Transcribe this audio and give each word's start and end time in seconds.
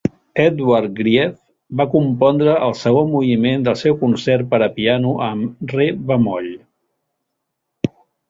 Edvard 0.43 0.93
Grieg 0.99 1.33
va 1.81 1.85
compondre 1.95 2.55
el 2.67 2.73
segon 2.79 3.11
moviment 3.11 3.67
del 3.67 3.77
seu 3.83 3.99
concert 4.01 4.49
per 4.55 4.59
a 4.67 4.71
piano 4.79 5.13
en 5.27 5.45
re 5.75 5.87
bemoll. 6.13 6.49